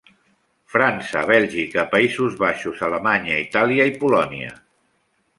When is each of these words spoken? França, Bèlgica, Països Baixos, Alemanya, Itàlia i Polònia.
França, 0.75 1.19
Bèlgica, 1.31 1.83
Països 1.91 2.37
Baixos, 2.43 2.81
Alemanya, 2.87 3.35
Itàlia 3.49 3.87
i 3.91 3.93
Polònia. 4.05 4.55